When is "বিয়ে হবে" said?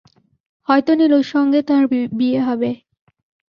2.11-2.71